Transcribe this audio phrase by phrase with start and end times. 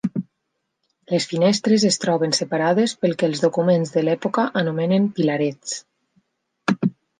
[1.11, 5.79] Les finestres es troben separades pel que els documents de l'època anomenen pilarets.